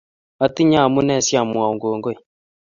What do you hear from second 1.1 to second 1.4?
si